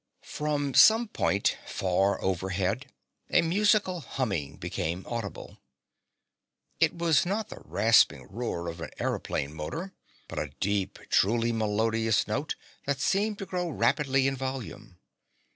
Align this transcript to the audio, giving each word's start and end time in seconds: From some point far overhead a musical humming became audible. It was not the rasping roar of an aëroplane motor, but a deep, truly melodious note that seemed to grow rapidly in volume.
From 0.25 0.73
some 0.73 1.07
point 1.09 1.59
far 1.67 2.19
overhead 2.23 2.87
a 3.29 3.43
musical 3.43 3.99
humming 3.99 4.55
became 4.55 5.05
audible. 5.07 5.59
It 6.79 6.95
was 6.97 7.23
not 7.23 7.49
the 7.49 7.61
rasping 7.63 8.23
roar 8.27 8.67
of 8.67 8.81
an 8.81 8.89
aëroplane 8.99 9.51
motor, 9.51 9.93
but 10.27 10.39
a 10.39 10.53
deep, 10.59 10.97
truly 11.11 11.51
melodious 11.51 12.27
note 12.27 12.55
that 12.87 12.99
seemed 12.99 13.37
to 13.37 13.45
grow 13.45 13.69
rapidly 13.69 14.25
in 14.27 14.35
volume. 14.35 14.97